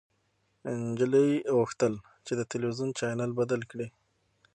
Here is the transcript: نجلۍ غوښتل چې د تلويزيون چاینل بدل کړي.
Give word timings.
نجلۍ 0.85 1.31
غوښتل 1.55 1.93
چې 2.25 2.33
د 2.39 2.41
تلويزيون 2.51 2.89
چاینل 2.99 3.31
بدل 3.39 3.61
کړي. 3.71 3.87